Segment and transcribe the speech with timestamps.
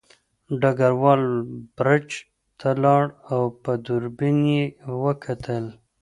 [0.61, 1.23] ډګروال
[1.77, 2.07] برج
[2.59, 4.65] ته لاړ او په دوربین کې یې
[5.03, 5.65] وکتل